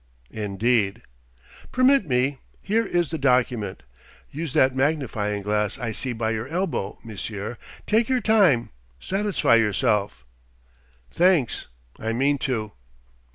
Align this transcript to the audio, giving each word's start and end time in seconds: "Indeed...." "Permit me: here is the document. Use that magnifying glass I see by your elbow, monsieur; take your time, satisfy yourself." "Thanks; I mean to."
"Indeed...." 0.33 1.03
"Permit 1.71 2.07
me: 2.07 2.39
here 2.59 2.87
is 2.87 3.11
the 3.11 3.19
document. 3.19 3.83
Use 4.31 4.53
that 4.53 4.75
magnifying 4.75 5.43
glass 5.43 5.77
I 5.77 5.91
see 5.91 6.11
by 6.11 6.31
your 6.31 6.47
elbow, 6.47 6.97
monsieur; 7.03 7.55
take 7.85 8.09
your 8.09 8.19
time, 8.19 8.71
satisfy 8.99 9.57
yourself." 9.57 10.25
"Thanks; 11.11 11.67
I 11.99 12.13
mean 12.13 12.39
to." 12.39 12.71